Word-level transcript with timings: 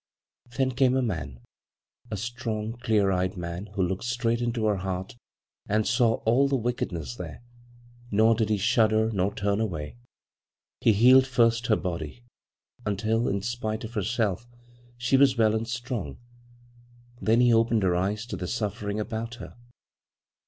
"Then 0.57 0.71
came 0.71 0.95
a 0.95 1.03
man— 1.03 1.41
a 2.09 2.17
strong, 2.17 2.73
clear 2.73 3.11
eyed 3.11 3.37
man 3.37 3.67
who 3.75 3.83
looked 3.83 4.05
straight 4.05 4.41
into 4.41 4.65
her 4.65 4.77
heart 4.77 5.15
and 5.69 5.85
saw 5.87 6.15
all 6.25 6.47
the 6.47 6.55
wickedness 6.55 7.15
there, 7.17 7.43
nor 8.09 8.33
did 8.33 8.49
he 8.49 8.57
shudder 8.57 9.11
nor 9.11 9.31
turn 9.31 9.59
away. 9.61 9.97
He 10.79 10.91
healed 10.93 11.27
first 11.27 11.67
her 11.67 11.75
body 11.75 12.23
until, 12.83 13.27
in 13.27 13.43
spite 13.43 13.83
of 13.83 13.93
herself, 13.93 14.47
she 14.97 15.17
was 15.17 15.37
well 15.37 15.53
and 15.53 15.67
strong; 15.67 16.17
then 17.21 17.39
he 17.39 17.53
opened 17.53 17.83
her 17.83 17.95
eyes 17.95 18.25
to 18.25 18.35
the 18.35 18.47
suffering 18.47 18.99
about 18.99 19.35
her. 19.35 19.53